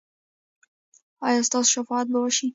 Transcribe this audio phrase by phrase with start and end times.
[1.27, 2.47] ایا ستاسو شفاعت به وشي؟